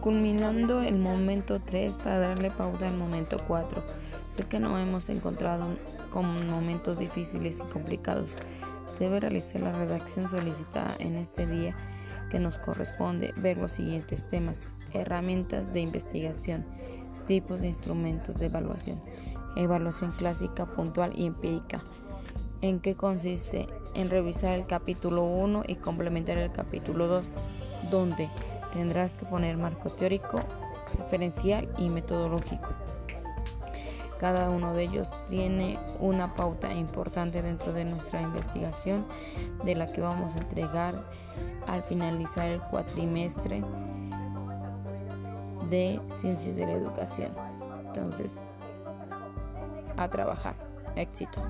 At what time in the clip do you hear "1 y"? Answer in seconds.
25.24-25.76